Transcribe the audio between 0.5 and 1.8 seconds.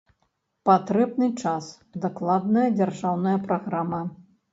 Патрэбны час,